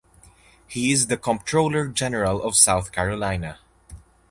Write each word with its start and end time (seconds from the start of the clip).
He 0.67 0.91
is 0.91 1.09
the 1.09 1.15
Comptroller 1.17 1.87
General 1.87 2.41
of 2.41 2.55
South 2.55 2.91
Carolina. 2.91 3.59